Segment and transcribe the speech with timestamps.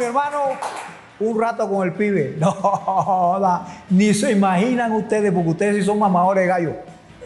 [0.00, 0.38] Mi hermano,
[1.18, 2.34] un rato con el pibe.
[2.40, 6.72] No, ni se imaginan ustedes, porque ustedes sí son mamadores de gallo.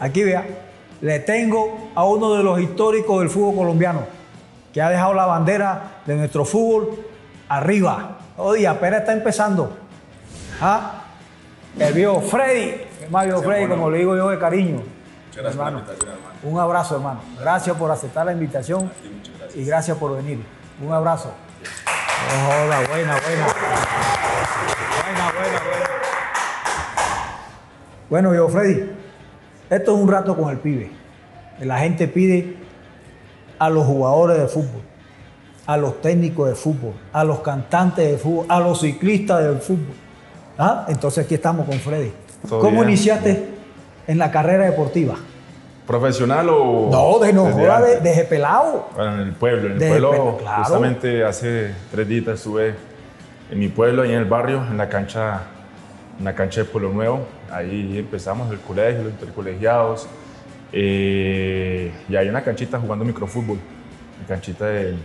[0.01, 0.45] Aquí vea,
[0.99, 4.01] le tengo a uno de los históricos del fútbol colombiano,
[4.73, 6.99] que ha dejado la bandera de nuestro fútbol
[7.47, 8.17] arriba.
[8.35, 9.71] Oye, apenas está empezando.
[10.59, 11.03] ¿Ah?
[11.79, 14.83] El viejo Freddy, el Mario Freddy, como le digo yo de cariño.
[15.27, 16.35] Muchas gracias por la Hermano, invitación, hermano.
[16.43, 17.21] Un abrazo, hermano.
[17.39, 18.91] Gracias por aceptar la invitación
[19.39, 19.55] gracias.
[19.55, 20.43] y gracias por venir.
[20.85, 21.31] Un abrazo.
[22.29, 23.45] No joda, buena, buena.
[25.03, 25.89] Buena, buena, buena.
[28.09, 28.89] Bueno, yo, Freddy,
[29.69, 30.91] esto es un rato con el pibe.
[31.59, 32.55] La gente pide
[33.59, 34.81] a los jugadores de fútbol,
[35.65, 39.95] a los técnicos de fútbol, a los cantantes de fútbol, a los ciclistas del fútbol.
[40.57, 40.85] ¿Ah?
[40.87, 42.11] Entonces aquí estamos con Freddy.
[42.49, 42.89] ¿Cómo bien.
[42.89, 43.49] iniciaste
[44.07, 45.15] en la carrera deportiva?
[45.87, 46.89] ¿Profesional o...?
[46.91, 48.89] No, de no joda, de, desde pelado.
[48.95, 49.65] Bueno, en el pueblo.
[49.67, 50.63] En el Desde pueblo, pueblo, claro.
[50.63, 52.73] justamente hace tres días estuve
[53.51, 55.41] en mi pueblo, ahí en el barrio, en la cancha,
[56.17, 57.27] en la cancha de Pueblo Nuevo.
[57.51, 60.07] Ahí empezamos el colegio, los intercolegiados.
[60.71, 63.59] eh, y hay una canchita jugando microfútbol,
[64.17, 64.95] una canchita de,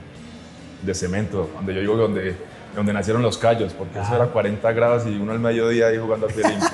[0.82, 2.36] de cemento, donde yo digo que donde,
[2.74, 6.26] donde nacieron los callos, porque eso era 40 grados y uno al mediodía ahí jugando
[6.26, 6.68] a pie limpio.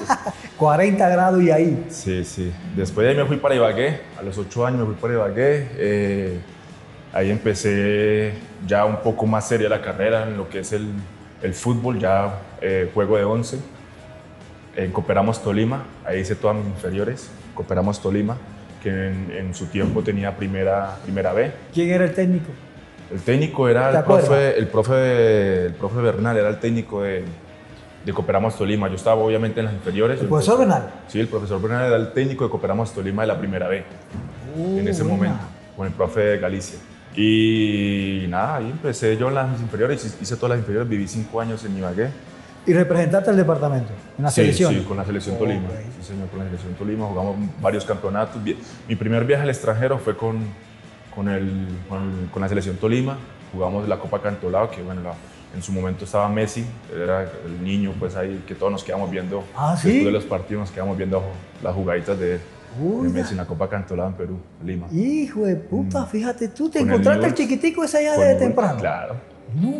[0.56, 1.86] 40 grados y ahí.
[1.90, 2.52] Sí, sí.
[2.74, 4.00] Después de ahí me fui para Ibagué.
[4.18, 5.68] A los ocho años me fui para Ibagué.
[5.76, 6.40] Eh,
[7.12, 8.34] ahí empecé
[8.66, 10.88] ya un poco más seria la carrera en lo que es el,
[11.42, 13.58] el fútbol, ya eh, juego de 11.
[14.76, 17.30] En Cooperamos Tolima, ahí hice todas mis inferiores.
[17.54, 18.36] Cooperamos Tolima,
[18.82, 21.50] que en, en su tiempo tenía primera, primera B.
[21.72, 22.50] ¿Quién era el técnico?
[23.12, 27.24] El técnico era ¿Te el profe, el, profe, el profe Bernal, era el técnico de,
[28.04, 28.88] de Cooperamos Tolima.
[28.88, 30.20] Yo estaba obviamente en las inferiores.
[30.20, 30.90] ¿El profesor Bernal?
[31.06, 33.84] Sí, el profesor Bernal era el técnico de Cooperamos Tolima de la primera B,
[34.56, 35.16] en ese Uh, buena.
[35.16, 35.44] momento,
[35.76, 36.78] con el profe de Galicia.
[37.14, 41.64] Y nada, ahí empecé yo en las inferiores, hice- todas las inferiores, viví cinco años
[41.64, 42.08] en Ibagué.
[42.66, 43.92] ¿Y representaste al departamento?
[44.18, 44.74] ¿En la Sí, selección?
[44.74, 45.68] Sí, con la selección Tolima.
[45.68, 45.74] Ok.
[46.00, 48.42] Sí, señor, con la selección Tolima jugamos varios campeonatos.
[48.88, 50.38] Mi primer viaje al extranjero fue con,
[51.16, 53.18] con, el, con, con la selección Tolima.
[53.52, 55.14] Jugamos la Copa Cantolao, que bueno, la-
[55.54, 59.10] en su momento estaba Messi, él era el niño, pues ahí que todos nos quedamos
[59.10, 59.42] viendo.
[59.56, 59.88] Ah, ¿sí?
[59.88, 61.22] Después de los partidos nos quedamos viendo
[61.62, 64.86] las jugaditas de, de Messi en la Copa Cantolao en Perú, Lima.
[64.92, 67.38] Hijo de puta, fíjate tú, te Con el encontraste el Newell's.
[67.50, 68.78] chiquitico ese allá Con desde Newell's, temprano.
[68.78, 69.14] Claro.
[69.54, 69.72] No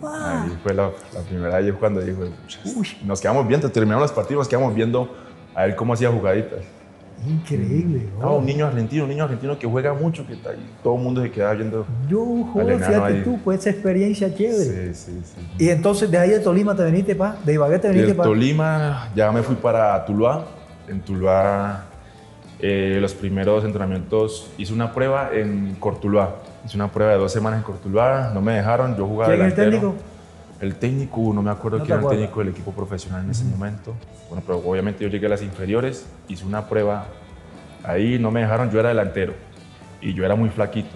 [0.00, 0.44] jodas.
[0.44, 2.20] Ahí fue la, la primera vez cuando dijo,
[2.76, 2.88] Uy.
[3.04, 5.16] nos quedamos viendo, terminamos los partidos, nos quedamos viendo
[5.54, 6.60] a ver cómo hacía jugaditas.
[7.26, 8.08] Increíble.
[8.14, 8.36] No, bro.
[8.36, 11.22] un niño argentino, un niño argentino que juega mucho, que está ahí, todo el mundo
[11.22, 11.86] se queda viendo.
[12.08, 13.22] Yo, joder, fíjate ahí.
[13.22, 14.94] tú, pues esa experiencia chévere.
[14.94, 15.64] Sí, sí, sí.
[15.64, 18.28] Y entonces de ahí de Tolima te viniste para, de Ibagué te viniste para.
[18.28, 20.44] Tolima ya me fui para Tuluá.
[20.88, 21.84] En Tuluá,
[22.60, 26.36] eh, los primeros entrenamientos, hice una prueba en Cortuluá.
[26.64, 29.52] Hice una prueba de dos semanas en Cortuluá, no me dejaron, yo jugaba ¿Quién es
[29.52, 29.94] el técnico?
[30.60, 33.44] El técnico, no me acuerdo ¿No quién era el técnico del equipo profesional en ese
[33.44, 33.94] momento.
[34.28, 37.06] Bueno, pero obviamente yo llegué a las inferiores, hice una prueba
[37.84, 39.34] ahí, no me dejaron, yo era delantero
[40.00, 40.90] y yo era muy flaquito,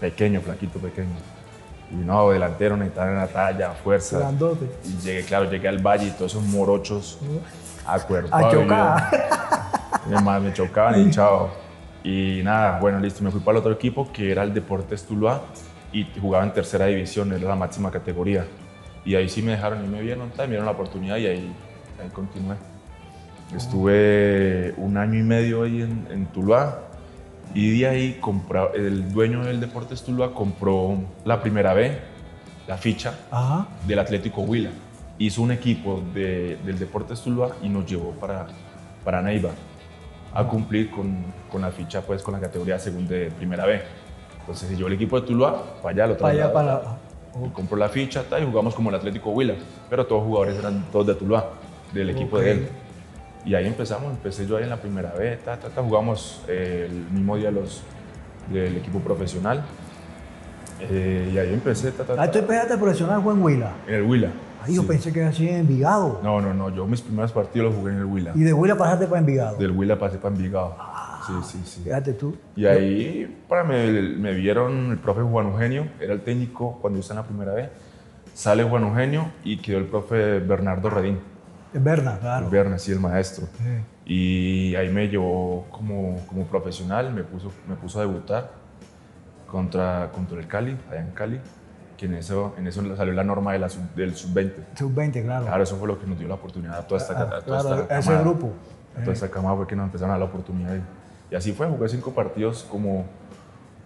[0.00, 1.16] pequeño, flaquito, pequeño.
[1.90, 4.18] Y no, delantero necesitaba la talla, fuerza.
[4.18, 4.66] Grandote.
[4.84, 7.18] Y llegué, claro, llegué al valle y todos esos morochos
[7.86, 8.54] acuerpados.
[8.54, 10.40] A chocar.
[10.42, 11.50] me chocaban y chao.
[12.04, 15.42] Y nada, bueno, listo, me fui para el otro equipo que era el Deportes Tuluá
[15.92, 18.46] y jugaba en tercera división, era la máxima categoría.
[19.08, 21.52] Y ahí sí me dejaron y me vieron, me dieron la oportunidad y ahí,
[21.98, 22.56] ahí continué.
[23.56, 26.80] Estuve un año y medio ahí en, en Tuluá
[27.54, 31.98] y de ahí compra- el dueño del Deportes Tuluá compró la primera B,
[32.66, 33.66] la ficha, Ajá.
[33.86, 34.68] del Atlético Huila.
[35.16, 38.46] Hizo un equipo de- del Deportes Tuluá y nos llevó para,
[39.04, 39.52] para Neiva
[40.34, 43.80] a cumplir con, con la ficha, pues con la categoría segunda de primera B.
[44.40, 46.97] Entonces yo el equipo de Tuluá para allá, lo Para allá, para.
[47.52, 49.54] Compró la ficha tal, y jugamos como el Atlético Huila,
[49.88, 51.50] pero todos los jugadores eran todos de Tuluá,
[51.92, 52.68] del equipo de él.
[53.44, 56.88] Y ahí empezamos, empecé yo ahí en la primera B, ta, ta, ta, jugamos eh,
[56.90, 57.82] el mismo día los,
[58.52, 59.62] del equipo profesional.
[60.80, 63.72] Eh, y ahí empecé, ta, ta, Ah, tú empezaste a profesional fue en Huila.
[63.86, 64.30] en el Huila.
[64.62, 66.20] Ay, yo pensé que era así en Envigado.
[66.22, 66.68] No, no, no.
[66.70, 68.32] Yo mis primeros partidos los jugué en el Huila.
[68.34, 69.56] Y de Huila pasaste para Envigado.
[69.56, 70.76] Del Huila pasé para Envigado.
[71.28, 71.80] Sí, sí, sí.
[71.84, 72.36] Fíjate tú.
[72.56, 77.02] Y ahí para me, me vieron el profe Juan Eugenio, era el técnico cuando yo
[77.02, 77.70] estaba en la primera vez.
[78.34, 81.18] Sale Juan Eugenio y quedó el profe Bernardo Redín,
[81.74, 82.48] verdad, claro.
[82.50, 83.46] Berna, sí, el maestro.
[83.58, 83.84] Sí.
[84.10, 88.50] Y ahí me llevó como, como profesional, me puso, me puso a debutar
[89.46, 91.40] contra, contra el Cali, allá en Cali,
[91.96, 94.52] que en eso, en eso salió la norma de la sub- del sub-20.
[94.76, 95.46] Sub-20, claro.
[95.46, 97.60] Claro, eso fue lo que nos dio la oportunidad a toda esta, Ah, a toda
[97.62, 98.24] claro, esta a ese camada.
[98.28, 98.52] grupo.
[98.96, 100.74] A toda esta camada fue que nos empezaron a dar la oportunidad.
[100.76, 100.80] Y,
[101.30, 103.04] y así fue, jugué cinco partidos como,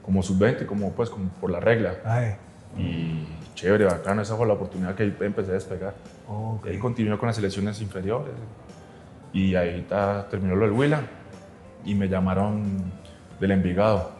[0.05, 1.95] como sub-20, como, pues, como por la regla.
[2.05, 2.35] Ay,
[2.77, 5.95] Y, chévere, bacano, esa fue la oportunidad que ahí empecé a despegar.
[6.29, 6.67] Ok.
[6.67, 8.33] Y ahí continué con las selecciones inferiores.
[9.33, 11.01] Y ahí ta- terminó lo del Huila
[11.85, 12.65] y me llamaron
[13.41, 14.11] del Envigado.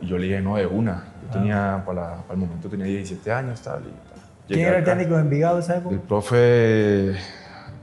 [0.00, 1.04] Y yo le dije, no, de una.
[1.24, 3.82] Yo tenía, para, el momento tenía 17 años, tal.
[3.84, 4.52] Y.
[4.52, 5.94] ¿Quién era el técnico de Envigado época?
[5.94, 7.16] El profe, el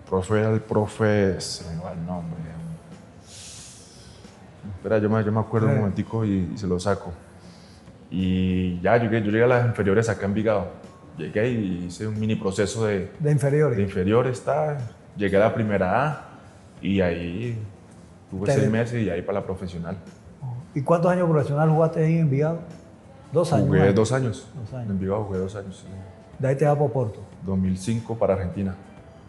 [0.07, 2.40] profe era el profe, se me va el nombre.
[4.81, 7.11] Espera, yo me, yo me acuerdo un momentico y, y se lo saco.
[8.09, 10.67] Y ya, yo llegué, yo llegué a las inferiores acá en Envigado.
[11.17, 13.77] Llegué y hice un mini proceso de, De inferiores.
[13.77, 14.77] de inferiores, ta.
[15.15, 16.25] llegué a la primera A
[16.81, 17.57] y ahí
[18.29, 19.97] tuve Te- seis meses y ahí para la profesional.
[20.73, 22.59] ¿Y cuántos años profesional jugaste ahí en Envigado?
[23.31, 23.67] Dos años.
[23.67, 24.47] Jugué dos años.
[24.55, 24.85] Dos años.
[24.85, 25.77] En Envigado jugué dos años.
[25.77, 25.87] sí.
[26.39, 27.19] De ahí te vas por Porto.
[27.45, 28.73] 2005 para Argentina.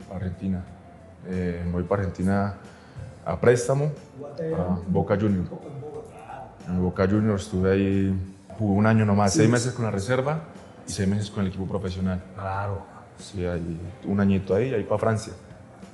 [0.08, 0.64] Para Argentina.
[1.28, 2.54] Eh, voy para Argentina
[3.24, 3.90] a préstamo
[4.56, 5.48] a Boca Juniors.
[6.68, 8.14] En Boca Juniors estuve ahí,
[8.58, 10.40] jugué un año nomás, seis meses con la reserva
[10.86, 12.20] y seis meses con el equipo profesional.
[12.34, 12.82] Claro.
[13.18, 15.32] Sí, ahí, un añito ahí, ahí para Francia.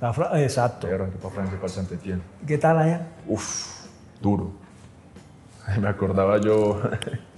[0.00, 0.86] La Fra- Exacto.
[0.86, 2.22] Ahí arranqué para Francia, para el Saint-Étienne.
[2.46, 3.06] ¿Qué tal allá?
[3.26, 3.86] Uf,
[4.22, 4.52] duro.
[5.80, 6.80] Me acordaba yo,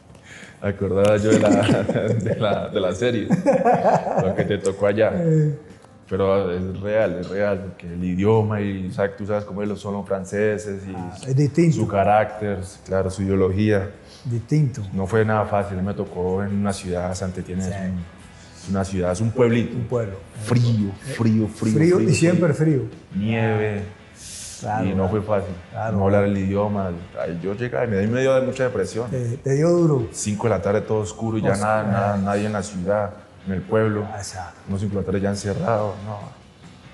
[0.62, 3.26] me acordaba yo de la, de la, de la serie,
[4.22, 5.10] lo que te tocó allá.
[6.10, 9.16] Pero es real, es real, porque el idioma y ¿sabes?
[9.16, 11.76] tú sabes cómo son los franceses y Es distinto.
[11.76, 13.88] su carácter, claro, su ideología.
[14.24, 14.82] Distinto.
[14.92, 19.12] No fue nada fácil, me tocó en una ciudad, Santetien es, un- es una ciudad,
[19.12, 19.76] es un pueblito.
[19.76, 20.16] Un pueblo.
[20.44, 21.74] Frío, frío, frío.
[21.74, 22.82] Frío, y siempre frío.
[23.14, 23.82] Nieve,
[24.58, 24.84] Claro.
[24.86, 25.54] y no fue fácil.
[25.70, 25.96] Claro.
[25.96, 26.90] No hablar el idioma.
[27.42, 29.08] Yo llegaba y me, dio de mucha depresión.
[29.10, 30.08] Te, te dio duro.
[30.10, 31.66] 5 de la tarde todo oscuro y ya Oscuro.
[31.68, 33.10] nada, nada, nadie en la ciudad,
[33.46, 34.06] en el pueblo.
[34.16, 34.60] Exacto.
[34.68, 35.94] Unos 5 de la tarde ya encerrados.
[36.04, 36.18] No.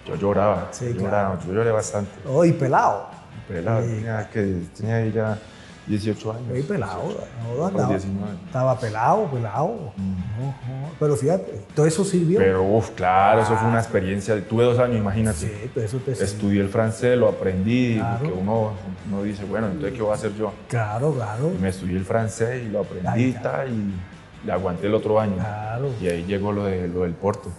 [0.06, 0.68] Yo lloraba.
[0.70, 1.38] Sí, yo lloraba.
[1.46, 2.10] Yo lloré bastante.
[2.28, 3.08] Oh, y pelado.
[3.48, 3.82] Pelado.
[3.82, 3.88] Sí.
[3.88, 5.38] Tenía, que, tenía ya
[5.86, 6.42] 18 años.
[6.48, 7.02] Muy pelado.
[7.42, 8.26] No, Para andaba, 19.
[8.46, 9.92] estaba pelado, pelado.
[9.96, 10.90] No, no.
[10.98, 12.38] Pero fíjate, todo eso sirvió.
[12.38, 14.40] Pero, uff, claro, eso fue una experiencia.
[14.48, 15.38] Tuve dos años, imagínate.
[15.38, 16.24] sí, todo eso te sirvió.
[16.24, 18.18] Estudié el francés, lo aprendí, Claro.
[18.20, 18.72] porque uno,
[19.10, 20.52] uno dice, bueno, entonces, ¿qué voy a hacer yo?
[20.68, 21.52] Claro, claro.
[21.56, 23.32] Y me estudié el francés y lo aprendí y
[24.50, 25.36] aguanté el otro año.
[25.36, 25.90] Claro.
[26.00, 27.50] Y ahí llegó lo, de, lo del Porto.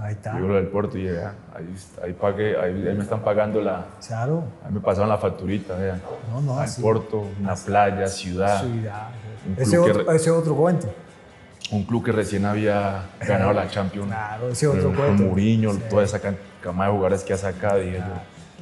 [0.00, 0.34] Ahí está.
[0.34, 3.86] Llegó lo del Porto y ah, ahí, ahí, pagué, ahí, ahí me están pagando la...
[4.06, 4.44] Claro.
[4.64, 6.02] Ahí me pasaron la facturita, vean.
[6.32, 6.82] No, no, Al así.
[6.82, 8.60] Porto, una playa, ciudad.
[8.60, 9.08] Ciudad.
[9.56, 10.92] Ese que otro, ese otro cuento.
[11.70, 14.08] Un club que recién había ganado la Champions.
[14.08, 15.22] Claro, ese otro con, cuento.
[15.22, 16.20] Mourinho, toda esa
[16.60, 18.02] cama de jugadores que ha sacado, dije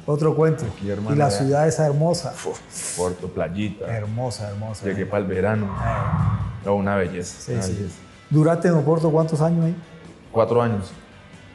[0.05, 0.65] Otro cuento.
[0.65, 2.33] Aquí, hermano, y la ciudad esa hermosa.
[2.43, 2.53] yo,
[2.97, 3.85] Porto, playita.
[3.87, 4.85] Hermosa, hermosa.
[4.85, 5.65] Llegué para el verano.
[5.65, 7.35] Eh, No, una belleza.
[7.41, 7.73] sí, una sí.
[7.73, 7.95] belleza.
[8.29, 9.75] ¿Duraste en Oporto cuántos años ahí?
[10.31, 10.91] Cuatro años.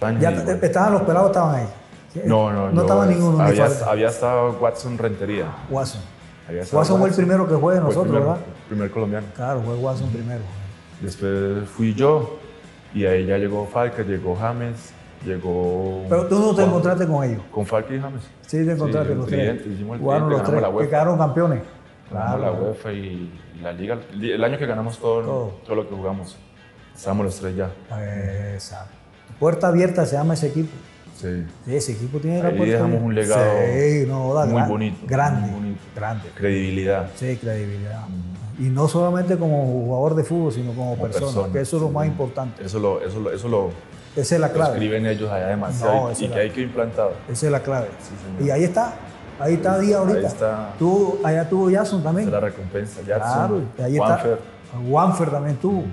[0.00, 1.66] Años Ya te- estaban los pelados, estaban ahí.
[2.12, 2.20] Sí.
[2.24, 3.38] No, no, No estaba ninguno.
[3.38, 5.46] ni Había, había estado Watson Rentería.
[5.70, 6.00] Watson.
[6.48, 8.38] Había Watson fue el primero que fue de nosotros, primer- ¿verdad?
[8.68, 9.26] primer colombiano.
[9.34, 10.40] Claro, fue Watson primero.
[11.00, 12.38] Después fui yo
[12.94, 14.92] y ahí ya llegó Falca, llegó James,
[15.24, 16.04] llegó.
[16.08, 17.42] Pero tú no te encontraste con ellos.
[17.50, 18.22] Con Falca y James.
[18.46, 19.98] Sí, te encontraste el los tridente, tres.
[20.00, 21.62] Jugaron los tres, que quedaron campeones.
[22.10, 22.38] Claro.
[22.42, 23.30] la UEFA y,
[23.62, 23.98] la Liga.
[24.12, 25.52] El año que ganamos todo, Todo.
[25.66, 25.76] todo.
[25.76, 26.36] lo que jugamos.
[26.94, 27.70] Estábamos los tres ya.
[28.54, 28.92] Exacto.
[29.38, 30.70] Puerta abierta se llama ese equipo.
[31.16, 31.44] Sí.
[31.64, 33.06] Sí, ese equipo tiene la Ahí puerta dejamos abierta.
[33.06, 35.40] un legado Sí, no, da, muy gran- bonito, Grande.
[35.42, 35.80] muy bonito.
[35.96, 36.28] Grande.
[36.36, 37.10] Credibilidad.
[37.16, 38.04] Sí, credibilidad.
[38.58, 41.82] Y no solamente como jugador de fútbol, sino como, Como persona, persona, que eso es
[41.82, 41.94] lo sí.
[41.94, 42.64] más importante.
[42.64, 43.70] Eso lo, eso lo, eso lo,
[44.16, 44.72] Esa es la lo clave.
[44.74, 47.10] escriben ellos allá demasiado No, y- que hay que implantar.
[47.28, 47.88] Esa es la clave.
[48.40, 48.94] y ahí está.
[49.40, 50.18] Ahí está Díaz ahorita.
[50.18, 50.72] Ahí está.
[50.78, 52.28] Tú, allá tuvo Jason también.
[52.28, 53.00] Es la recompensa.
[53.06, 54.32] Jackson, Claro, ahí Juanfer.
[54.32, 54.78] está.
[54.88, 55.84] Juanfer también tuvo.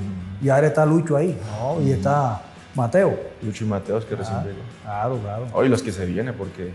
[0.41, 1.39] Y ahora está Lucho ahí.
[1.59, 1.81] ¿no?
[1.81, 2.41] Y está
[2.75, 3.17] Mateo.
[3.41, 4.57] Lucho y Mateos que recién llegó.
[4.83, 5.45] Claro, claro.
[5.53, 6.73] Hoy los que se vienen porque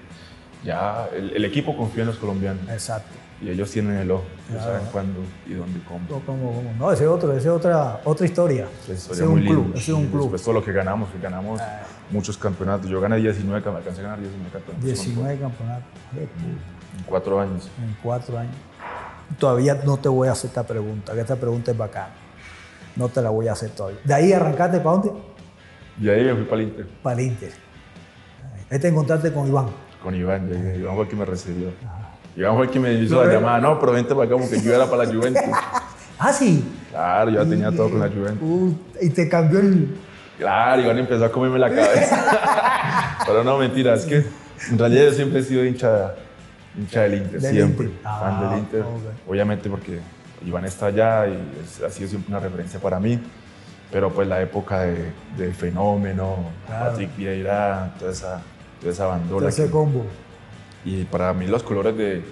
[0.64, 3.08] ya el, el equipo confía en los colombianos Exacto.
[3.40, 4.64] y ellos tienen el ojo, Claro.
[4.64, 6.00] saben cuándo y dónde y cómo.
[6.08, 8.66] No, como- como- no, ese es otro, ese es otra, otra historia.
[8.84, 9.72] Esa historia es un club.
[9.74, 10.22] Ese es un club.
[10.22, 11.82] Después todo lo que ganamos, que ganamos Ah.
[12.10, 12.90] muchos campeonatos.
[12.90, 14.84] Yo gané 19, cam- alcancé a ganar 19 campeonatos.
[14.84, 15.84] 19 campeonatos.
[16.16, 17.70] En cuatro años.
[17.82, 18.54] en cuatro años.
[19.38, 22.10] Todavía no te voy a hacer esta pregunta, que esta pregunta es bacana.
[22.96, 24.00] No te la voy a hacer todavía.
[24.04, 25.12] De ahí arrancaste para dónde?
[26.00, 27.52] Y ahí me fui para el Inter Para el Inter.
[28.70, 29.66] Ahí te encontraste con Iván.
[30.02, 30.48] Con Iván.
[30.78, 31.68] Iván fue el que me recibió.
[32.36, 33.58] Iván fue el que me hizo la llamada.
[33.60, 35.42] No, pero vente para acá porque yo era para la Juventus.
[36.22, 36.62] Ah, sí.
[36.90, 38.42] Claro, yo ya tenía todo con la Juventus.
[38.42, 39.96] Uh, y te cambió el.
[40.36, 43.16] Claro, Iván empezó a comerme la cabeza.
[43.26, 44.26] Pero no, mentira, es que
[44.70, 46.14] en realidad yo siempre he sido hincha,
[46.76, 47.86] hincha del Inter, Del siempre.
[47.86, 48.02] Inter.
[48.02, 48.80] Fan Ah, del Inter.
[48.82, 49.30] ok.
[49.30, 49.98] Obviamente porque
[50.44, 53.18] Iván está allá y es- ha sido siempre una referencia para mí.
[53.90, 56.90] Pero pues la época de, del fenómeno, Claro.
[56.90, 58.42] Patrick Vieira, toda esa,
[58.80, 59.48] toda esa bandola.
[59.48, 60.04] ese que- combo.
[60.84, 62.22] y para mí los colores de,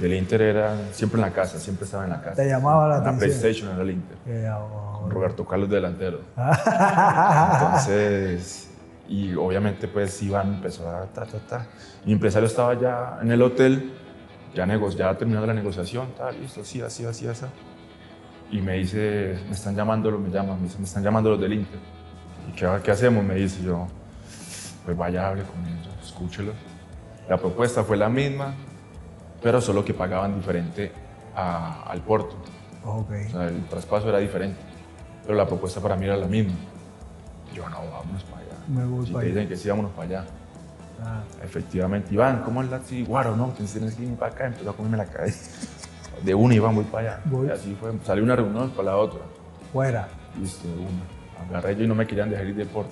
[0.00, 2.36] Del Inter era siempre en la casa, siempre estaba en la casa.
[2.36, 3.18] Te llamaba la La atención.
[3.18, 4.16] PlayStation era el Inter.
[4.98, 6.20] Con Roberto Carlos delantero.
[7.52, 8.70] Entonces,
[9.08, 11.66] y obviamente pues Iván empezó a ta, ta, ta.
[12.04, 13.92] Mi empresario estaba ya en el hotel,
[14.54, 17.44] ya, nego ya terminando la negociación, tal, listo, sí, así, así, así.
[18.50, 21.52] Y me dice, me están llamando, me llaman, me, dice, me están llamando los del
[21.52, 21.78] Inter.
[22.48, 23.22] ¿Y qué, qué hacemos?
[23.24, 23.86] Me dice yo,
[24.90, 26.52] pues vaya, hable con ellos, escúchelo.
[27.28, 28.54] La propuesta fue la misma,
[29.42, 30.90] pero solo que pagaban diferente
[31.36, 32.34] a- al Porto.
[32.84, 33.10] Ok.
[33.28, 34.58] O sea, el traspaso era diferente,
[35.22, 36.54] pero la propuesta para mí era la misma.
[37.54, 38.54] Yo, no, vámonos para allá.
[38.68, 39.34] Me voy si para te allá.
[39.40, 40.24] dicen que sí, vámonos para allá.
[41.04, 43.04] Ah, Efectivamente, Iván, ¿cómo es la así?
[43.04, 44.46] Guaro, no, tienes tienes que ir para acá.
[44.46, 45.50] Empezó a comerme la cabeza.
[46.24, 47.20] De una, Iván, voy para allá.
[47.26, 47.46] Voy.
[47.46, 47.92] Y así fue.
[48.04, 49.20] Salió una reunión para la otra.
[49.72, 50.08] fuera.
[50.38, 51.48] Listo, de una.
[51.48, 52.90] Agarré yo y no me querían dejar ir de Porto.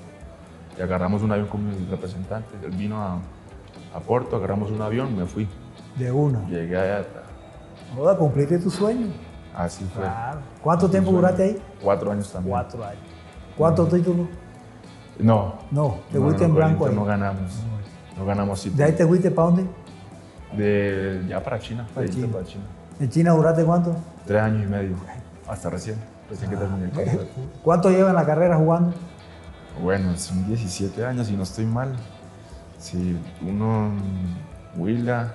[0.78, 2.54] Y agarramos un avión con mi representante.
[2.62, 3.18] Él vino a,
[3.94, 5.48] a Porto, agarramos un avión, me fui.
[5.96, 6.46] De una.
[6.48, 7.04] Llegué allá.
[7.96, 9.08] Joda, cumpliste tu sueño.
[9.56, 10.02] Así fue.
[10.02, 10.38] Claro.
[10.62, 11.62] ¿Cuánto Así tiempo duraste ahí?
[11.82, 12.52] Cuatro años también.
[12.52, 13.02] Cuatro años.
[13.56, 14.28] ¿Cuántos títulos?
[15.18, 15.54] No.
[15.72, 16.94] No, te fuiste no, en blanco ahí.
[16.94, 17.64] No ganamos.
[18.16, 18.70] No ganamos sí.
[18.70, 19.66] ¿De ahí te fuiste para dónde?
[20.56, 21.88] De, ya para China.
[21.92, 22.28] Para China.
[22.32, 22.64] para China.
[23.00, 23.96] ¿En China duraste cuánto?
[24.26, 24.96] Tres años y medio.
[25.48, 25.96] Hasta recién.
[26.30, 27.26] Recién que terminé el contrato.
[27.64, 28.92] ¿Cuánto lleva en la carrera jugando?
[29.82, 31.94] Bueno, son 17 años y no estoy mal.
[32.78, 33.16] Sí,
[33.46, 35.34] uno en Huila,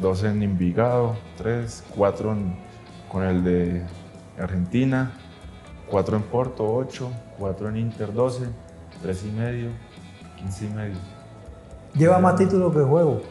[0.00, 2.56] dos en Envigado, tres, cuatro en-
[3.10, 3.82] con el de
[4.40, 5.12] Argentina,
[5.90, 8.46] cuatro en Porto, ocho, cuatro en Inter, 12,
[9.02, 9.70] tres y medio,
[10.38, 10.96] 15 y medio.
[11.94, 13.22] Lleva más títulos que juego.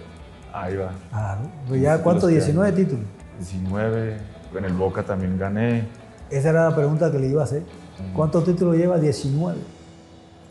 [0.54, 0.92] Ahí va.
[1.10, 1.42] Claro.
[1.68, 1.98] Pues ya,
[2.28, 2.36] hay.
[2.36, 3.06] 19 títulos.
[3.40, 4.18] 19,
[4.56, 5.88] en el Boca también gané.
[6.30, 7.64] Esa era la pregunta que le iba a hacer.
[8.16, 8.98] ¿Cuántos títulos lleva?
[9.00, 9.58] 19.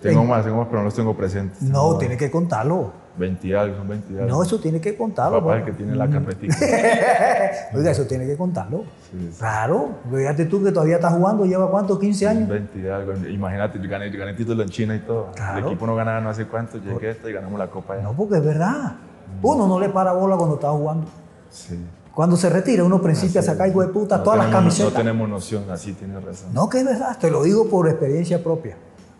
[0.00, 1.60] Tengo En- más, tengo más, pero no los tengo presentes.
[1.62, 2.92] No, tiene que contarlo.
[3.18, 4.28] 20 y algo, son 20 y algo.
[4.28, 5.40] No, eso tiene que contarlo.
[5.40, 6.56] Papá es el que tiene la carpetica.
[7.74, 8.84] Oiga, eso tiene que contarlo.
[9.10, 9.38] Sí, sí.
[9.38, 9.90] Claro.
[10.10, 12.48] Fíjate tú que todavía estás jugando, lleva cuánto, 15 años.
[12.48, 13.12] 20 y algo.
[13.28, 15.32] Imagínate, yo gané, yo gané título en China y todo.
[15.34, 15.58] Claro.
[15.58, 17.94] El equipo no ganaba no sé cuánto, llegué a esta y ganamos la copa.
[17.94, 18.04] allá.
[18.04, 18.94] No, porque es verdad.
[19.42, 21.06] Uno no le para bola cuando está jugando.
[21.50, 21.78] Sí.
[22.14, 24.92] Cuando se retira, uno principia a sacar hijo de puta No todas las camisetas.
[24.92, 26.52] No tenemos noción, así tienes razón.
[26.52, 28.76] No, que es verdad, te lo digo por experiencia propia.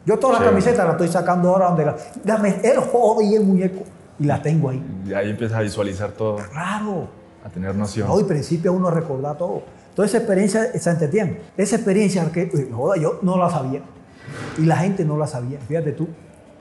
[0.06, 3.44] Yo todas las camisetas las estoy sacando ahora donde la, dame el joven y el
[3.44, 3.82] muñeco
[4.18, 4.82] y las tengo ahí.
[5.06, 7.08] Y ahí empiezas a visualizar todo, Claro.
[7.44, 8.08] a tener noción.
[8.08, 9.62] No, y principia uno recordar todo.
[9.94, 13.82] Toda esa experiencia, Santo Etienne, esa experiencia que, eh, joda, yo no la sabía.
[14.58, 16.08] Y la gente no la sabía, fíjate tú.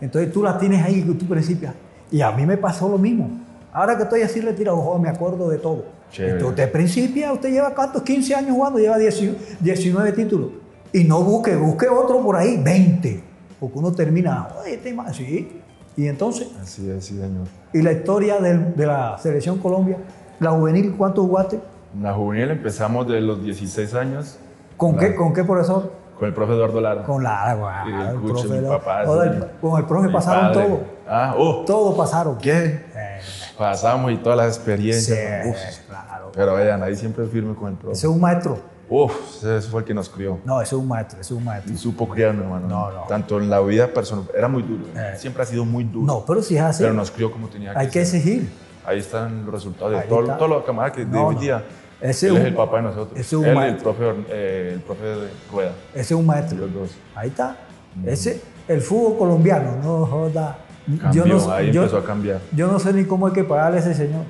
[0.02, 1.74] Entonces tú la tienes ahí, tú principias.
[2.12, 3.30] Y a mí me pasó lo mismo.
[3.72, 5.86] Ahora que estoy así retirado, joder, me acuerdo de todo.
[6.12, 6.34] Chévere.
[6.34, 10.50] Entonces, usted principia, usted lleva cuántos, 15 años jugando, lleva 10 19 títulos.
[10.92, 13.29] Y no busque, busque otro por ahí, 20.
[13.60, 15.62] Porque uno termina, joder, este más, sí.
[15.98, 17.48] Y entonces, Así es, sí, señor.
[17.74, 19.98] y la historia del- de la selección Colombia,
[20.40, 21.60] la juvenil, ¿cuánto jugaste?
[22.02, 24.38] La juvenil empezamos de los 16 años
[24.78, 25.92] ¿Con, La- qué, ¿Con qué profesor?
[26.18, 27.04] con el profe Eduardo Lara.
[27.04, 27.84] Con la agua.
[27.88, 29.40] Y el el profe, mi papá, sí.
[29.62, 30.68] con el profe pasaron padre.
[30.68, 30.80] todo.
[31.08, 32.38] Ah, oh, Todo pasaron.
[32.38, 32.66] ¿qué?
[32.96, 33.20] Eh,
[33.58, 35.48] Pasamos y todas las sí, experiencias.
[35.48, 35.88] Uf.
[35.88, 36.32] claro.
[36.34, 37.94] Pero vean, ahí siempre firme con el profe.
[37.94, 38.60] Ese es un maestro.
[38.90, 40.40] Uf, ese fue el que nos crió.
[40.44, 41.72] No, ese es un maestro, ese es un maestro.
[41.74, 42.68] Y supo criarnos, hermano.
[42.68, 43.02] No, no.
[43.08, 44.26] Tanto en la vida personal.
[44.36, 44.84] Era muy duro.
[44.96, 45.14] Eh.
[45.18, 46.06] Siempre ha sido muy duro.
[46.08, 48.18] No, pero si es así, Pero nos crió como tenía que hay que ser.
[48.20, 48.50] exigir.
[48.86, 50.38] Ahí están los resultados todo, está.
[50.38, 51.40] todos los camaradas que de No, no.
[51.40, 51.64] día.
[52.02, 53.12] Ese él es es un- el papá de nosotros.
[53.14, 53.94] ese es un él y el maestro.
[53.94, 55.72] profe, eh, el profe de Rueda.
[55.94, 56.58] Ese es un maestro.
[56.58, 56.90] Los dos.
[57.14, 57.58] Ahí está.
[58.06, 60.58] Ese, el fútbol colombiano, no joda.
[61.02, 62.40] Cambió, yo, no, ahí yo- empezó a cambiar.
[62.56, 64.24] yo no sé ni cómo hay que pagarle a ese señor.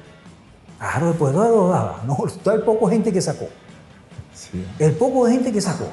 [0.77, 3.47] Claro, después de todo, no, todo el poco gente que sacó.
[4.39, 4.65] Sí.
[4.79, 5.87] El poco de gente que sacó.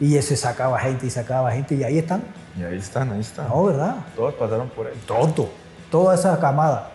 [0.00, 2.22] Y ese sacaba gente y sacaba gente y ahí están.
[2.58, 3.48] Y ahí están, ahí están.
[3.48, 3.96] No, ¿verdad?
[4.16, 4.94] Todos pasaron por él.
[5.06, 5.48] Tonto.
[5.90, 6.88] Toda esa camada.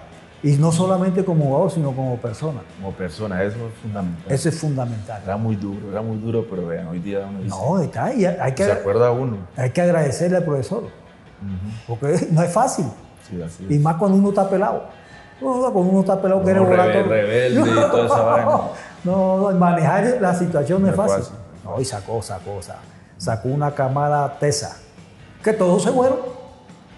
[0.43, 2.59] Y no solamente como jugador, sino como persona.
[2.79, 4.31] Como persona, eso es fundamental.
[4.31, 5.21] Eso es fundamental.
[5.23, 8.13] Era muy duro, era muy duro, pero vean, hoy día uno dice, No, está.
[8.13, 9.37] Y hay se que, acuerda uno.
[9.55, 10.83] hay que agradecerle al profesor.
[11.87, 12.85] Porque no es fácil.
[13.29, 14.83] Sí, así Y más cuando uno está pelado.
[15.39, 17.09] Cuando uno está pelado, quiere No, volar rebe- todo.
[17.13, 18.59] rebelde y toda esa vaina.
[19.03, 21.17] No, no, manejar la situación no es fácil.
[21.19, 21.35] fácil.
[21.63, 22.79] No, y sacó, sacó, sacó,
[23.17, 24.77] sacó una camada tesa.
[25.43, 26.17] Que todos se fueron.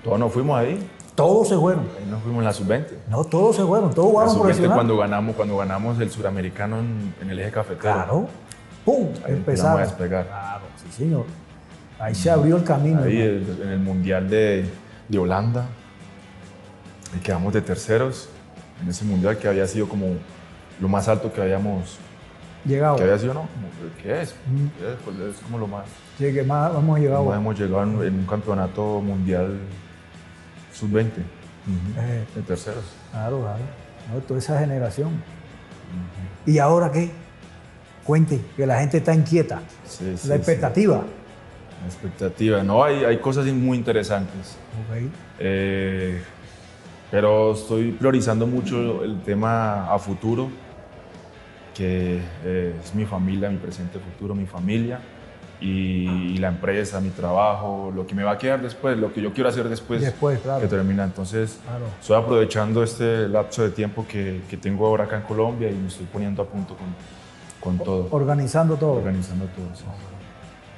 [0.04, 1.84] Todos nos fuimos ahí, Todos se fueron.
[2.00, 2.86] ahí nos fuimos en la sub-20.
[3.10, 3.94] No, todos se fueron.
[3.94, 4.76] Todos jugaron sub-20 profesional.
[4.76, 7.80] cuando ganamos, cuando ganamos el suramericano en, en el eje cafetero.
[7.94, 8.28] Claro.
[8.86, 9.08] ¡Pum!
[9.26, 9.38] Ahí Empezaron.
[9.38, 10.26] empezamos a despegar.
[10.28, 11.26] Claro, sí, señor.
[12.00, 13.04] Ahí se abrió el camino.
[13.04, 14.70] Ahí el- en el Mundial de,
[15.10, 15.66] de Holanda.
[17.16, 18.30] Y quedamos de terceros
[18.82, 20.06] en ese Mundial que había sido como
[20.80, 21.98] lo más alto que habíamos...
[22.66, 22.98] Llegado.
[22.98, 23.48] Que había sido, ¿no?
[24.04, 24.36] ¿Qué es?
[24.78, 24.98] ¿Qué es?
[25.06, 25.86] Pues es como lo más...
[26.18, 27.34] Sí, que más hemos llegado.
[27.34, 29.58] hemos llegado en, en un campeonato mundial
[30.74, 31.06] sub-20.
[31.98, 32.84] Eh, De terceros.
[33.12, 33.60] claro, claro.
[34.14, 35.12] No, toda esa generación.
[36.46, 37.12] ¿Y ahora qué?
[38.04, 39.62] Cuente, que la gente está inquieta.
[39.86, 40.40] Sí, sí, la sí.
[40.40, 41.04] expectativa.
[41.82, 42.64] La expectativa.
[42.64, 44.58] No, hay, hay cosas muy interesantes.
[44.90, 45.12] Ok.
[45.40, 46.22] Eh,
[47.12, 50.50] pero estoy priorizando mucho el tema a futuro,
[51.80, 55.00] que eh, es mi familia, mi presente futuro, mi familia
[55.62, 59.32] y, la empresa, mi trabajo, lo que me va a quedar después, lo que yo
[59.32, 60.60] quiero hacer después, Después, claro.
[60.62, 61.06] que termina.
[61.06, 61.86] Entonces, Claro.
[62.02, 65.88] estoy aprovechando este lapso de tiempo que, que tengo ahora acá en Colombia y me
[65.88, 66.88] estoy poniendo a punto con,
[67.78, 68.94] con todo, Organizando todo.
[68.96, 69.74] organizando todo.
[69.74, 69.86] sí.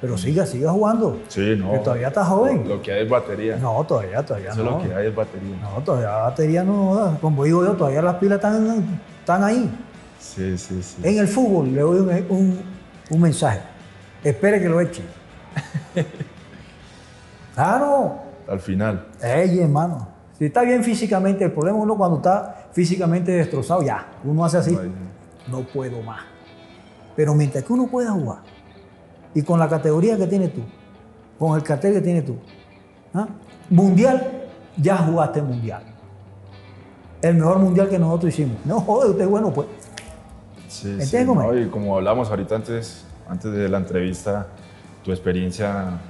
[0.00, 1.18] Pero siga, siga jugando.
[1.28, 1.72] Sí, no.
[1.72, 2.62] Que todavía está joven.
[2.68, 3.56] Lo, lo que hay es batería.
[3.56, 4.70] No, todavía, todavía Eso no.
[4.72, 5.56] lo que hay es batería.
[5.62, 7.18] No, todavía batería no da.
[7.20, 9.70] Como digo yo, todavía las pilas están, están ahí.
[10.22, 10.96] Sí, sí, sí.
[11.02, 12.60] En el fútbol le doy un, un-
[13.10, 13.60] un mensaje.
[14.22, 15.02] Espere que lo eche.
[17.54, 18.18] claro.
[18.48, 19.08] Al final.
[19.22, 20.08] Ey, hermano.
[20.38, 24.06] Si está bien físicamente, el problema es uno cuando está físicamente destrozado, ya.
[24.24, 24.78] Uno hace así.
[25.48, 26.20] No puedo más.
[27.14, 28.38] Pero mientras que uno pueda jugar,
[29.34, 30.62] y con la categoría que tienes tú,
[31.38, 32.36] con el cartel que tienes tú,
[33.14, 33.26] ¿ah?
[33.70, 35.82] mundial, ya jugaste mundial.
[37.20, 38.56] El mejor mundial que nosotros hicimos.
[38.64, 39.68] No, joder, usted es bueno, pues.
[40.82, 41.16] Sí,
[41.62, 44.48] y como hablamos ahorita antes, antes de la entrevista,
[45.04, 46.00] tu experiencia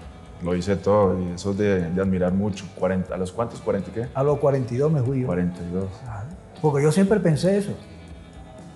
[0.43, 2.65] lo hice todo y eso es de, de admirar mucho.
[2.79, 3.65] 40, ¿A los cuántos?
[3.65, 4.09] ¿40 qué?
[4.15, 5.27] A los 42 me fui yo.
[5.27, 5.85] 42.
[6.03, 6.27] Claro.
[6.61, 7.73] Porque yo siempre pensé eso.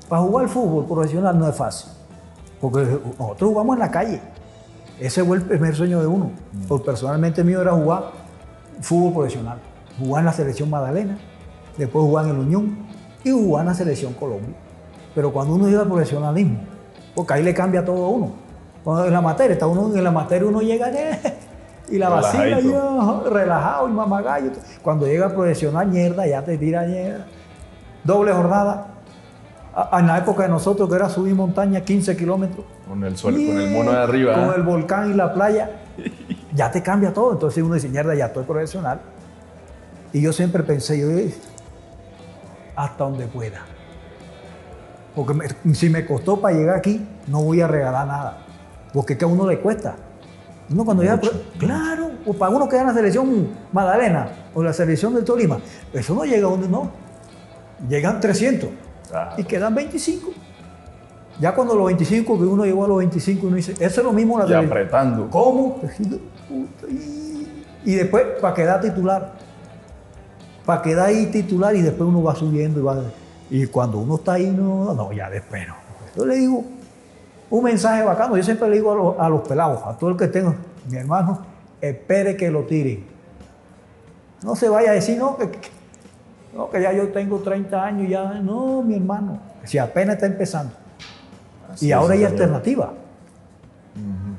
[0.09, 1.91] Para jugar al fútbol profesional no es fácil.
[2.61, 2.81] Porque
[3.19, 4.21] nosotros jugamos en la calle.
[5.01, 6.31] Ese fue el primer sueño de uno.
[6.69, 8.13] Porque personalmente mío era jugar
[8.81, 9.59] fútbol profesional.
[9.99, 11.17] Jugar en la selección Magdalena,
[11.77, 12.79] después jugar en el Unión
[13.25, 14.55] y jugar en la selección Colombia.
[15.17, 16.59] Pero cuando uno llega al profesionalismo,
[17.15, 18.33] porque ahí le cambia todo a uno.
[18.85, 20.91] Cuando en la materia, está uno en la materia uno llega
[21.89, 24.51] y la vacila yo, relajado y mamagallo.
[24.83, 27.25] Cuando llega al profesional, mierda, ya te tira mierda.
[28.05, 28.89] Doble jornada.
[29.75, 32.65] A- En la época de nosotros, que era subir montaña 15 kilómetros.
[32.87, 34.35] Con el sol, con el mono de arriba.
[34.35, 34.53] Con ¿eh?
[34.57, 35.71] el volcán y la playa.
[36.55, 37.33] Ya te cambia todo.
[37.33, 38.99] Entonces uno dice, mierda, ya estoy profesional.
[40.15, 41.35] Y yo siempre pensé, yo, "Eh,
[42.75, 43.61] hasta donde pueda.
[45.17, 48.39] Porque me- si me costó para llegar aquí, no voy a regalar nada.
[48.93, 49.97] Porque es que a uno le cuesta.
[50.71, 51.21] Uno cuando llega,
[51.59, 55.59] claro, o para uno que en la selección Magdalena o la selección del Tolima,
[55.93, 56.91] eso no llega a donde no.
[57.89, 58.71] Llegan 300
[59.15, 60.31] Ah, y quedan 25.
[61.39, 64.13] Ya cuando los 25, que uno llegó a los 25, uno dice, eso es lo
[64.13, 64.71] mismo la y selección.
[64.73, 65.31] apretando.
[65.31, 65.81] ¿Cómo?
[66.89, 69.35] Y, y después, para quedar titular.
[70.65, 73.01] Para quedar ahí titular y después uno va subiendo y va.
[73.51, 75.75] Y cuando uno está ahí, no, no, ya después no.
[76.17, 76.65] Yo le digo
[77.51, 78.37] un mensaje bacano.
[78.37, 80.55] Yo siempre le digo a los, a los pelados, a todo el que tenga,
[80.91, 81.41] mi hermano,
[81.81, 83.05] espere que lo tiren.
[84.43, 85.71] No se vaya a decir, no, que, que-
[86.57, 88.35] no, que ya yo tengo 30 años, ya.
[88.41, 90.73] No, mi hermano, si apenas está empezando.
[91.73, 92.93] Así y ahora hay alternativa.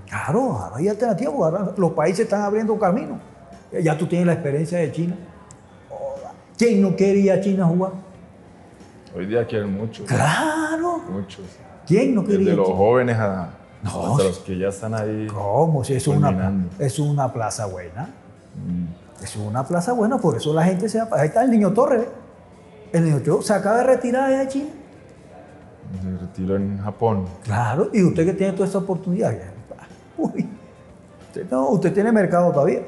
[0.07, 3.19] Claro, ahora hay alternativa, porque ahora los países están abriendo camino.
[3.83, 5.15] Ya tú tienes la experiencia de China.
[6.57, 7.91] ¿Quién no quiere ir a China a jugar?
[9.17, 10.05] Hoy día quieren mucho.
[10.05, 10.99] Claro.
[11.09, 11.43] Muchos.
[11.87, 13.49] ¿Quién no quiere a los jóvenes a,
[13.81, 15.25] No, hasta los que ya están ahí.
[15.27, 15.83] ¿Cómo?
[15.83, 17.01] Si es una, es
[17.33, 18.09] plaza buena.
[18.55, 21.07] Mm, es una plaza buena, por eso la gente se va.
[21.19, 22.05] Ahí está el niño Torres.
[22.93, 24.69] El niño Torres se acaba de retirar de China.
[26.03, 27.25] Se retiró en Japón.
[27.43, 29.33] Claro, y usted que tiene toda esta oportunidad.
[30.17, 30.47] Uy,
[31.27, 32.81] usted, no, usted tiene mercado todavía.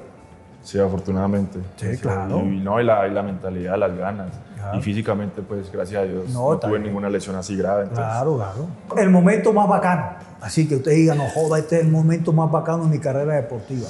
[0.61, 1.59] Sí, afortunadamente.
[1.77, 2.39] Sí, claro.
[2.41, 4.29] Y, no, y la, y la mentalidad, las ganas.
[4.59, 4.77] Claro.
[4.77, 7.83] Y físicamente, pues, gracias a Dios, No, tuve ninguna lesión así grave.
[7.83, 9.01] Entonces, Claro, claro.
[9.01, 10.05] El momento más bacano.
[10.41, 13.33] Así que usted diga, no joda, este es el momento más bacano de mi carrera
[13.35, 13.87] deportiva.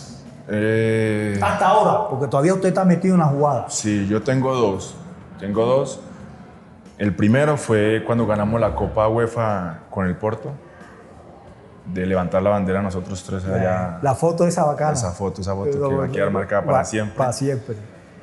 [0.47, 3.65] Eh, Hasta ahora, porque todavía usted está metido en la jugada.
[3.69, 4.95] sí, yo tengo dos.
[5.39, 5.99] Tengo dos.
[6.97, 10.51] El primero fue cuando ganamos la Copa UEFA con el Porto.
[11.85, 13.99] De levantar la bandera nosotros tres allá.
[14.01, 14.93] La foto esa bacana.
[14.93, 17.17] Esa foto, esa foto que va a quedar marcada para siempre.
[17.17, 17.75] Para siempre.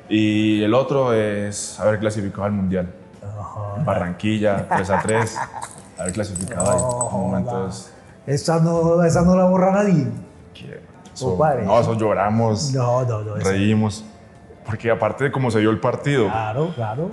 [0.09, 2.93] Y el otro es haber clasificado al Mundial.
[3.21, 3.75] Ajá.
[3.77, 5.37] En Barranquilla, 3 a 3.
[5.99, 6.77] Haber clasificado ahí.
[6.79, 7.91] No, momentos
[8.25, 10.07] Esa no, esa no la borra nadie.
[11.13, 11.63] eso- Compadre.
[11.65, 13.35] no, eso lloramos, No, no, no.
[13.35, 14.03] reímos.
[14.65, 17.09] Porque aparte de cómo se dio el partido, Claro, claro.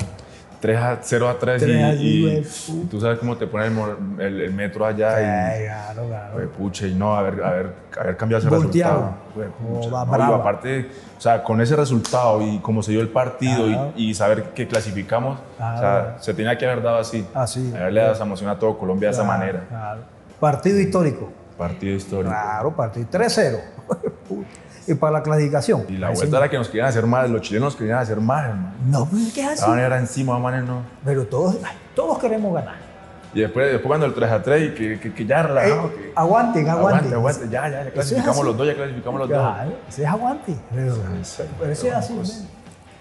[0.65, 2.39] 3 a 0 a 3 Tres a y, y- güey,
[2.83, 3.75] y tú sabes cómo te pone el,
[4.19, 5.25] el- el metro allá y.
[5.25, 6.33] Ay, claro, claro.
[6.33, 8.95] Güey, pucha, y no, haber, haber, haber cambiado ese Volteado.
[8.95, 9.15] resultado.
[9.35, 13.03] Güey, pucha, Joda, no, y aparte, o sea, con ese resultado y cómo se dio
[13.03, 13.93] el partido Claro.
[13.95, 17.27] y, y saber que clasificamos, o sea, se tenía que haber dado así.
[17.35, 17.71] Así.
[17.77, 19.65] Haberle dado esa emoción a todo Colombia de esa manera.
[19.69, 20.01] claro.
[20.41, 21.31] Partido histórico.
[21.59, 22.31] Partido histórico.
[22.31, 23.59] Claro, partido 3-0.
[24.87, 25.85] y para la clasificación.
[25.89, 26.37] Y la vuelta sí.
[26.37, 28.73] era que nos querían hacer más, los chilenos querían hacer más, hermano.
[28.87, 29.55] No, pues, ¿qué así?
[29.55, 30.83] Estaban era encima, manes, no.
[31.05, 31.57] Pero todos,
[31.95, 32.77] todos queremos ganar.
[33.35, 35.89] Y después, después cuando el 3 a 3 y que, que, que ya relajado.
[35.89, 37.13] Eh, aguanten, aguanten.
[37.13, 39.39] aguante, aguante, ya, ya, ya clasificamos los dos, ya clasificamos los dos.
[39.39, 40.55] Claro, ese es aguante.
[40.73, 40.97] Pero,
[41.59, 42.13] pero ese es así.
[42.15, 42.49] Pues, men.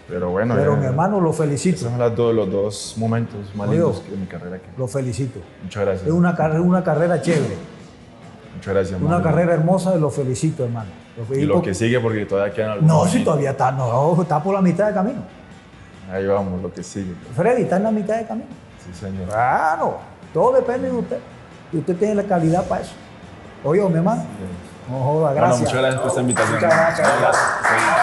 [0.08, 1.78] Pero bueno, Pero ya- mi hermano lo felicito.
[1.82, 4.56] son las dos- los dos momentos más lindos de mi carrera.
[4.58, 4.65] aquí.
[4.78, 5.39] Lo felicito.
[5.63, 6.08] Muchas gracias.
[6.08, 7.56] Es una, carrera, una carrera chévere.
[8.63, 9.02] Muchas gracias.
[9.02, 9.23] Una hermano.
[9.23, 10.89] carrera hermosa y lo felicito, hermano.
[11.30, 13.06] Lo Y lo que sigue, porque todavía quedan algunos.
[13.06, 15.21] No, si todavía está, no, está por la mitad de camino.
[16.12, 17.13] Ahí vamos, lo que sigue.
[17.36, 18.47] Freddy está en la mitad de camino.
[18.86, 19.28] Sí, señor.
[19.28, 19.97] Claro,
[20.34, 21.19] todo depende de usted.
[21.71, 22.93] Y usted tiene la calidad para eso.
[23.63, 24.23] Oye, mi hermano.
[24.89, 25.60] No joda, Bueno, gracias.
[25.60, 26.56] muchas gracias por esta invitación.
[26.56, 27.19] Muchas gracias.
[27.19, 28.02] Gracias.